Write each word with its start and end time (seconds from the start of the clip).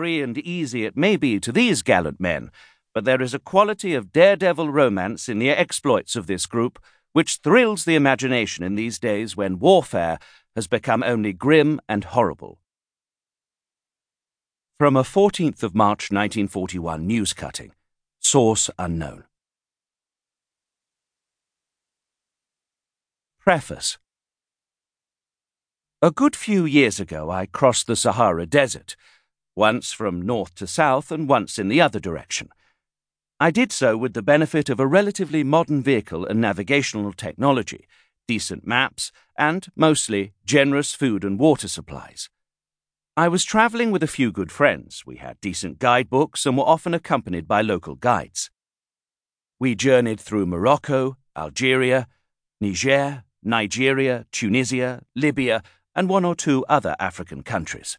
free 0.00 0.22
and 0.22 0.38
easy 0.38 0.86
it 0.86 0.96
may 0.96 1.14
be 1.14 1.38
to 1.38 1.52
these 1.52 1.82
gallant 1.82 2.18
men, 2.18 2.50
but 2.94 3.04
there 3.04 3.20
is 3.20 3.34
a 3.34 3.38
quality 3.38 3.92
of 3.92 4.12
daredevil 4.12 4.70
romance 4.70 5.28
in 5.28 5.38
the 5.38 5.50
exploits 5.50 6.16
of 6.16 6.26
this 6.26 6.46
group 6.46 6.82
which 7.12 7.40
thrills 7.44 7.84
the 7.84 7.96
imagination 7.96 8.64
in 8.64 8.76
these 8.76 8.98
days 8.98 9.36
when 9.36 9.58
warfare 9.58 10.18
has 10.56 10.66
become 10.66 11.02
only 11.02 11.34
grim 11.34 11.78
and 11.86 12.04
horrible. 12.04 12.58
From 14.78 14.96
a 14.96 15.02
14th 15.02 15.62
of 15.62 15.74
March 15.74 16.10
1941 16.10 17.06
news 17.06 17.34
cutting, 17.34 17.72
source 18.20 18.70
unknown. 18.78 19.24
Preface 23.38 23.98
A 26.00 26.10
good 26.10 26.34
few 26.34 26.64
years 26.64 26.98
ago, 26.98 27.30
I 27.30 27.44
crossed 27.44 27.86
the 27.86 27.96
Sahara 27.96 28.46
Desert, 28.46 28.96
once 29.54 29.92
from 29.92 30.22
north 30.22 30.54
to 30.56 30.66
south 30.66 31.10
and 31.10 31.28
once 31.28 31.58
in 31.58 31.68
the 31.68 31.80
other 31.80 32.00
direction. 32.00 32.48
I 33.38 33.50
did 33.50 33.72
so 33.72 33.96
with 33.96 34.14
the 34.14 34.22
benefit 34.22 34.68
of 34.68 34.78
a 34.78 34.86
relatively 34.86 35.42
modern 35.42 35.82
vehicle 35.82 36.26
and 36.26 36.40
navigational 36.40 37.12
technology, 37.12 37.86
decent 38.28 38.66
maps, 38.66 39.12
and, 39.36 39.66
mostly, 39.74 40.32
generous 40.44 40.92
food 40.92 41.24
and 41.24 41.38
water 41.38 41.68
supplies. 41.68 42.28
I 43.16 43.28
was 43.28 43.44
travelling 43.44 43.90
with 43.90 44.02
a 44.02 44.14
few 44.18 44.30
good 44.30 44.52
friends. 44.52 45.04
We 45.04 45.16
had 45.16 45.40
decent 45.40 45.78
guidebooks 45.78 46.46
and 46.46 46.56
were 46.56 46.64
often 46.64 46.94
accompanied 46.94 47.48
by 47.48 47.60
local 47.60 47.94
guides. 47.96 48.50
We 49.58 49.74
journeyed 49.74 50.20
through 50.20 50.46
Morocco, 50.46 51.16
Algeria, 51.36 52.06
Niger, 52.60 53.24
Nigeria, 53.42 54.26
Tunisia, 54.32 55.02
Libya, 55.16 55.62
and 55.94 56.08
one 56.08 56.24
or 56.24 56.34
two 56.34 56.64
other 56.66 56.94
African 57.00 57.42
countries. 57.42 57.98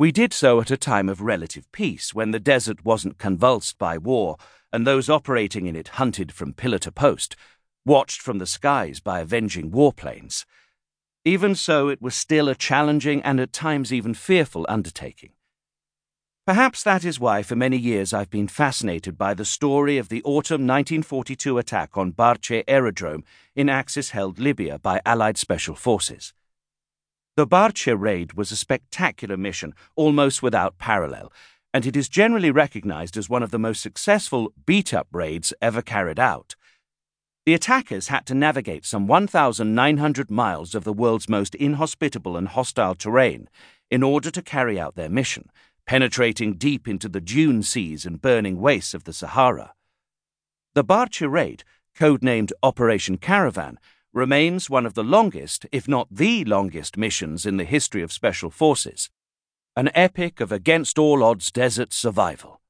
We 0.00 0.12
did 0.12 0.32
so 0.32 0.62
at 0.62 0.70
a 0.70 0.78
time 0.78 1.10
of 1.10 1.20
relative 1.20 1.70
peace, 1.72 2.14
when 2.14 2.30
the 2.30 2.40
desert 2.40 2.86
wasn't 2.86 3.18
convulsed 3.18 3.76
by 3.76 3.98
war, 3.98 4.38
and 4.72 4.86
those 4.86 5.10
operating 5.10 5.66
in 5.66 5.76
it 5.76 5.88
hunted 5.88 6.32
from 6.32 6.54
pillar 6.54 6.78
to 6.78 6.90
post, 6.90 7.36
watched 7.84 8.22
from 8.22 8.38
the 8.38 8.46
skies 8.46 8.98
by 8.98 9.20
avenging 9.20 9.70
warplanes. 9.70 10.46
Even 11.26 11.54
so, 11.54 11.88
it 11.88 12.00
was 12.00 12.14
still 12.14 12.48
a 12.48 12.54
challenging 12.54 13.20
and 13.20 13.38
at 13.40 13.52
times 13.52 13.92
even 13.92 14.14
fearful 14.14 14.64
undertaking. 14.70 15.32
Perhaps 16.46 16.82
that 16.82 17.04
is 17.04 17.20
why 17.20 17.42
for 17.42 17.54
many 17.54 17.76
years 17.76 18.14
I've 18.14 18.30
been 18.30 18.48
fascinated 18.48 19.18
by 19.18 19.34
the 19.34 19.44
story 19.44 19.98
of 19.98 20.08
the 20.08 20.22
autumn 20.22 20.66
1942 20.66 21.58
attack 21.58 21.98
on 21.98 22.12
Barce 22.12 22.64
aerodrome 22.66 23.22
in 23.54 23.68
Axis 23.68 24.12
held 24.12 24.38
Libya 24.38 24.78
by 24.78 25.02
Allied 25.04 25.36
Special 25.36 25.74
Forces. 25.74 26.32
The 27.40 27.46
Barce 27.46 27.86
raid 27.86 28.34
was 28.34 28.52
a 28.52 28.54
spectacular 28.54 29.38
mission, 29.38 29.72
almost 29.96 30.42
without 30.42 30.76
parallel, 30.76 31.32
and 31.72 31.86
it 31.86 31.96
is 31.96 32.06
generally 32.06 32.50
recognized 32.50 33.16
as 33.16 33.30
one 33.30 33.42
of 33.42 33.50
the 33.50 33.58
most 33.58 33.80
successful 33.80 34.52
beat 34.66 34.92
up 34.92 35.08
raids 35.10 35.54
ever 35.62 35.80
carried 35.80 36.20
out. 36.20 36.54
The 37.46 37.54
attackers 37.54 38.08
had 38.08 38.26
to 38.26 38.34
navigate 38.34 38.84
some 38.84 39.06
1,900 39.06 40.30
miles 40.30 40.74
of 40.74 40.84
the 40.84 40.92
world's 40.92 41.30
most 41.30 41.54
inhospitable 41.54 42.36
and 42.36 42.48
hostile 42.48 42.94
terrain 42.94 43.48
in 43.90 44.02
order 44.02 44.30
to 44.30 44.42
carry 44.42 44.78
out 44.78 44.94
their 44.94 45.08
mission, 45.08 45.48
penetrating 45.86 46.58
deep 46.58 46.86
into 46.86 47.08
the 47.08 47.22
dune 47.22 47.62
seas 47.62 48.04
and 48.04 48.20
burning 48.20 48.60
wastes 48.60 48.92
of 48.92 49.04
the 49.04 49.14
Sahara. 49.14 49.72
The 50.74 50.84
Barce 50.84 51.22
raid, 51.22 51.64
codenamed 51.96 52.52
Operation 52.62 53.16
Caravan, 53.16 53.78
remains 54.12 54.68
one 54.68 54.86
of 54.86 54.94
the 54.94 55.04
longest, 55.04 55.66
if 55.70 55.86
not 55.86 56.08
the 56.10 56.44
longest, 56.44 56.96
missions 56.96 57.46
in 57.46 57.56
the 57.56 57.64
history 57.64 58.02
of 58.02 58.12
Special 58.12 58.50
Forces, 58.50 59.10
an 59.76 59.90
epic 59.94 60.40
of 60.40 60.50
against 60.50 60.98
all 60.98 61.22
odds 61.22 61.52
desert 61.52 61.92
survival. 61.92 62.60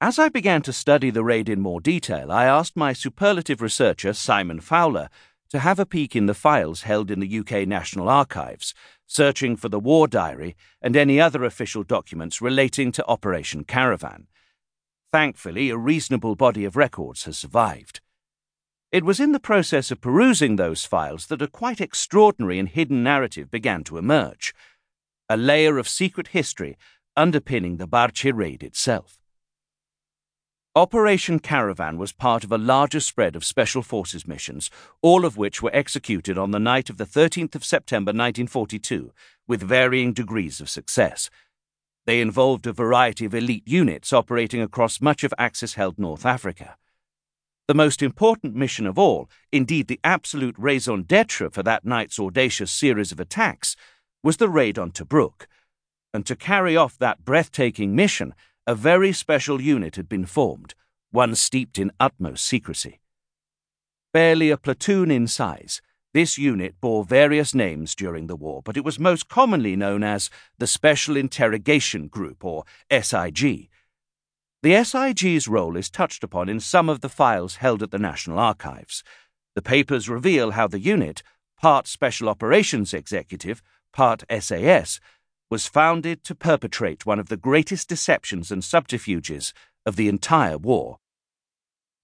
As 0.00 0.18
I 0.18 0.28
began 0.28 0.60
to 0.62 0.72
study 0.72 1.08
the 1.08 1.24
raid 1.24 1.48
in 1.48 1.60
more 1.60 1.80
detail, 1.80 2.30
I 2.30 2.44
asked 2.44 2.76
my 2.76 2.92
superlative 2.92 3.62
researcher, 3.62 4.12
Simon 4.12 4.60
Fowler, 4.60 5.08
to 5.48 5.60
have 5.60 5.78
a 5.78 5.86
peek 5.86 6.14
in 6.14 6.26
the 6.26 6.34
files 6.34 6.82
held 6.82 7.10
in 7.10 7.20
the 7.20 7.38
UK 7.38 7.66
National 7.66 8.08
Archives, 8.08 8.74
searching 9.06 9.56
for 9.56 9.68
the 9.68 9.80
war 9.80 10.06
diary 10.06 10.56
and 10.82 10.96
any 10.96 11.20
other 11.20 11.44
official 11.44 11.82
documents 11.82 12.42
relating 12.42 12.92
to 12.92 13.06
Operation 13.06 13.64
Caravan. 13.64 14.26
Thankfully, 15.12 15.70
a 15.70 15.78
reasonable 15.78 16.34
body 16.34 16.64
of 16.64 16.76
records 16.76 17.24
has 17.24 17.38
survived. 17.38 18.00
It 18.94 19.02
was 19.02 19.18
in 19.18 19.32
the 19.32 19.40
process 19.40 19.90
of 19.90 20.00
perusing 20.00 20.54
those 20.54 20.84
files 20.84 21.26
that 21.26 21.42
a 21.42 21.48
quite 21.48 21.80
extraordinary 21.80 22.60
and 22.60 22.68
hidden 22.68 23.02
narrative 23.02 23.50
began 23.50 23.82
to 23.84 23.98
emerge 23.98 24.54
a 25.28 25.36
layer 25.36 25.78
of 25.78 25.88
secret 25.88 26.28
history 26.28 26.76
underpinning 27.16 27.78
the 27.78 27.88
Barce 27.88 28.24
raid 28.32 28.62
itself. 28.62 29.18
Operation 30.76 31.40
Caravan 31.40 31.98
was 31.98 32.12
part 32.12 32.44
of 32.44 32.52
a 32.52 32.56
larger 32.56 33.00
spread 33.00 33.34
of 33.34 33.44
Special 33.44 33.82
Forces 33.82 34.28
missions, 34.28 34.70
all 35.02 35.24
of 35.24 35.36
which 35.36 35.60
were 35.60 35.74
executed 35.74 36.38
on 36.38 36.52
the 36.52 36.60
night 36.60 36.88
of 36.88 36.96
the 36.96 37.04
13th 37.04 37.56
of 37.56 37.64
September 37.64 38.10
1942, 38.10 39.12
with 39.48 39.60
varying 39.60 40.12
degrees 40.12 40.60
of 40.60 40.70
success. 40.70 41.30
They 42.06 42.20
involved 42.20 42.64
a 42.68 42.72
variety 42.72 43.24
of 43.24 43.34
elite 43.34 43.66
units 43.66 44.12
operating 44.12 44.60
across 44.60 45.00
much 45.00 45.24
of 45.24 45.34
Axis 45.36 45.74
held 45.74 45.98
North 45.98 46.24
Africa. 46.24 46.76
The 47.66 47.74
most 47.74 48.02
important 48.02 48.54
mission 48.54 48.86
of 48.86 48.98
all, 48.98 49.30
indeed 49.50 49.88
the 49.88 50.00
absolute 50.04 50.54
raison 50.58 51.02
d'etre 51.02 51.48
for 51.48 51.62
that 51.62 51.86
night's 51.86 52.18
audacious 52.18 52.70
series 52.70 53.10
of 53.10 53.18
attacks, 53.18 53.74
was 54.22 54.36
the 54.36 54.50
raid 54.50 54.78
on 54.78 54.90
Tobruk. 54.90 55.46
And 56.12 56.26
to 56.26 56.36
carry 56.36 56.76
off 56.76 56.98
that 56.98 57.24
breathtaking 57.24 57.96
mission, 57.96 58.34
a 58.66 58.74
very 58.74 59.12
special 59.12 59.62
unit 59.62 59.96
had 59.96 60.10
been 60.10 60.26
formed, 60.26 60.74
one 61.10 61.34
steeped 61.34 61.78
in 61.78 61.90
utmost 61.98 62.44
secrecy. 62.44 63.00
Barely 64.12 64.50
a 64.50 64.58
platoon 64.58 65.10
in 65.10 65.26
size, 65.26 65.80
this 66.12 66.36
unit 66.36 66.74
bore 66.82 67.02
various 67.02 67.54
names 67.54 67.94
during 67.94 68.26
the 68.26 68.36
war, 68.36 68.60
but 68.62 68.76
it 68.76 68.84
was 68.84 68.98
most 68.98 69.28
commonly 69.28 69.74
known 69.74 70.02
as 70.04 70.28
the 70.58 70.66
Special 70.66 71.16
Interrogation 71.16 72.08
Group, 72.08 72.44
or 72.44 72.64
SIG, 72.90 73.68
the 74.64 74.82
SIG's 74.82 75.46
role 75.46 75.76
is 75.76 75.90
touched 75.90 76.24
upon 76.24 76.48
in 76.48 76.58
some 76.58 76.88
of 76.88 77.02
the 77.02 77.08
files 77.10 77.56
held 77.56 77.82
at 77.82 77.90
the 77.90 77.98
National 77.98 78.38
Archives. 78.38 79.04
The 79.54 79.60
papers 79.60 80.08
reveal 80.08 80.52
how 80.52 80.68
the 80.68 80.80
unit, 80.80 81.22
part 81.60 81.86
Special 81.86 82.30
Operations 82.30 82.94
Executive, 82.94 83.62
part 83.92 84.24
SAS, 84.40 85.00
was 85.50 85.66
founded 85.66 86.24
to 86.24 86.34
perpetrate 86.34 87.04
one 87.04 87.18
of 87.18 87.28
the 87.28 87.36
greatest 87.36 87.90
deceptions 87.90 88.50
and 88.50 88.64
subterfuges 88.64 89.52
of 89.84 89.96
the 89.96 90.08
entire 90.08 90.56
war. 90.56 90.96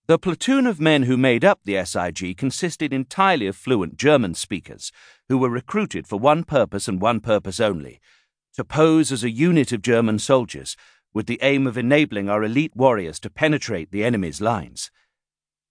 The 0.07 0.19
platoon 0.19 0.67
of 0.67 0.79
men 0.79 1.05
who 1.05 1.17
made 1.17 1.47
up 1.47 1.61
the 1.65 1.83
SIG 1.83 2.37
consisted 2.37 2.93
entirely 2.93 3.47
of 3.47 3.57
fluent 3.57 3.97
German 3.97 4.35
speakers 4.35 4.93
who 5.31 5.39
were 5.39 5.49
recruited 5.49 6.07
for 6.07 6.19
one 6.19 6.45
purpose 6.45 6.89
and 6.89 7.01
one 7.01 7.21
purpose 7.21 7.59
only 7.59 8.03
to 8.53 8.65
pose 8.65 9.11
as 9.13 9.25
a 9.25 9.31
unit 9.31 9.73
of 9.73 9.81
German 9.81 10.19
soldiers 10.19 10.77
with 11.13 11.27
the 11.27 11.39
aim 11.43 11.67
of 11.67 11.77
enabling 11.77 12.29
our 12.29 12.45
elite 12.45 12.75
warriors 12.75 13.19
to 13.21 13.31
penetrate 13.31 13.91
the 13.91 14.05
enemy's 14.05 14.41
lines. 14.41 14.91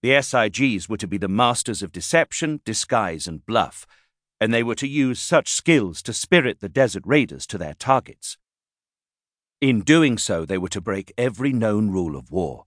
The 0.02 0.12
SIGs 0.12 0.88
were 0.88 0.98
to 0.98 1.08
be 1.08 1.18
the 1.18 1.28
masters 1.28 1.84
of 1.84 1.92
deception, 1.92 2.62
disguise, 2.64 3.28
and 3.28 3.46
bluff, 3.46 3.86
and 4.40 4.54
they 4.54 4.64
were 4.64 4.76
to 4.76 4.88
use 4.88 5.22
such 5.22 5.50
skills 5.50 6.02
to 6.04 6.14
spirit 6.14 6.60
the 6.60 6.70
desert 6.70 7.04
raiders 7.06 7.46
to 7.48 7.58
their 7.58 7.74
targets. 7.74 8.38
In 9.60 9.82
doing 9.82 10.18
so, 10.18 10.46
they 10.46 10.58
were 10.58 10.70
to 10.70 10.80
break 10.80 11.14
every 11.18 11.52
known 11.52 11.90
rule 11.90 12.16
of 12.16 12.32
war. 12.32 12.66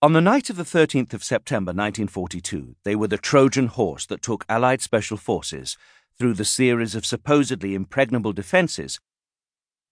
On 0.00 0.12
the 0.12 0.20
night 0.20 0.50
of 0.50 0.56
the 0.56 0.62
13th 0.62 1.14
of 1.14 1.24
September 1.24 1.70
1942, 1.70 2.76
they 2.84 2.94
were 2.94 3.08
the 3.08 3.18
Trojan 3.18 3.66
horse 3.66 4.06
that 4.06 4.22
took 4.22 4.44
Allied 4.48 4.82
special 4.82 5.16
forces 5.16 5.76
through 6.18 6.34
the 6.34 6.44
series 6.44 6.94
of 6.94 7.06
supposedly 7.06 7.74
impregnable 7.74 8.32
defences 8.32 9.00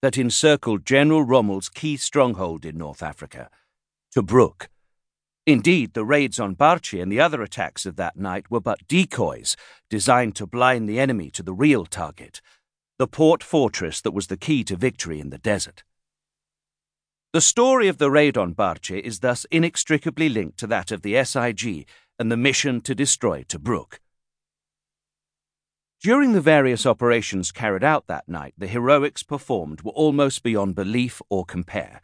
that 0.03 0.19
encircled 0.19 0.85
General 0.85 1.23
Rommel's 1.23 1.69
key 1.69 1.97
stronghold 1.97 2.65
in 2.65 2.77
North 2.77 3.03
Africa, 3.03 3.51
Tobruk. 4.15 4.69
Indeed, 5.47 5.95
the 5.95 6.05
raids 6.05 6.41
on 6.41 6.55
Barce 6.55 6.95
and 6.95 7.11
the 7.11 7.21
other 7.21 7.41
attacks 7.41 7.87
of 7.87 7.97
that 7.97 8.17
night 8.17 8.51
were 8.51 8.61
but 8.61 8.87
decoys 8.89 9.57
designed 9.89 10.35
to 10.37 10.47
blind 10.47 10.89
the 10.89 10.99
enemy 10.99 11.31
to 11.31 11.43
the 11.43 11.55
real 11.55 11.87
target, 11.87 12.41
the 12.99 13.07
port 13.07 13.43
fortress 13.43 14.01
that 14.01 14.11
was 14.11 14.27
the 14.27 14.37
key 14.37 14.65
to 14.65 14.77
victory 14.77 15.21
in 15.21 15.31
the 15.31 15.39
desert. 15.39 15.85
The 17.33 17.41
story 17.41 17.87
of 17.87 17.99
the 17.99 18.11
raid 18.11 18.37
on 18.37 18.55
Barce 18.55 18.91
is 18.91 19.21
thus 19.21 19.47
inextricably 19.51 20.29
linked 20.29 20.59
to 20.59 20.67
that 20.69 20.91
of 20.91 21.03
the 21.03 21.23
SIG 21.23 21.87
and 22.19 22.33
the 22.33 22.37
mission 22.37 22.81
to 22.81 22.95
destroy 22.95 23.43
Tobruk. 23.43 23.99
During 26.07 26.35
the 26.35 26.41
various 26.41 26.87
operations 26.87 27.51
carried 27.51 27.83
out 27.83 28.07
that 28.07 28.29
night, 28.29 28.55
the 28.57 28.69
heroics 28.69 29.25
performed 29.25 29.83
were 29.83 29.91
almost 29.91 30.45
beyond 30.45 30.77
belief 30.77 31.21
or 31.29 31.45
compare. 31.45 32.01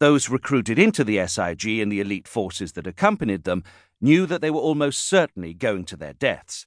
Those 0.00 0.30
recruited 0.30 0.78
into 0.78 1.04
the 1.04 1.26
SIG 1.26 1.78
and 1.78 1.92
the 1.92 2.00
elite 2.00 2.26
forces 2.26 2.72
that 2.72 2.86
accompanied 2.86 3.44
them 3.44 3.64
knew 4.00 4.24
that 4.24 4.40
they 4.40 4.50
were 4.50 4.62
almost 4.62 5.06
certainly 5.06 5.52
going 5.52 5.84
to 5.84 5.96
their 5.98 6.14
deaths. 6.14 6.66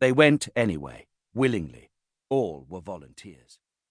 They 0.00 0.12
went 0.12 0.50
anyway, 0.54 1.06
willingly. 1.32 1.92
All 2.28 2.66
were 2.68 2.82
volunteers. 2.82 3.58